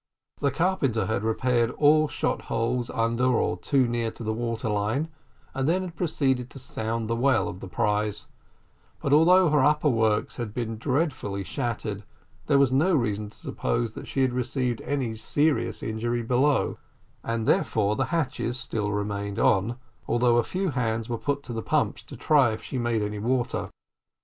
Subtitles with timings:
[0.39, 5.09] The carpenter had repaired all shot holes under or too near to the water line,
[5.53, 8.25] and then had proceeded to sound the well of the prize;
[8.99, 12.03] but although her upper works had been dreadfully shattered,
[12.47, 16.79] there was no reason to suppose that she had received any serious injury below,
[17.23, 19.77] and therefore the hatches still remained on,
[20.07, 23.19] although a few hands were put to the pumps to try if she made any
[23.19, 23.69] water.